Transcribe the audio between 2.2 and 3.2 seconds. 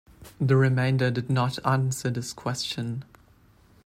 question.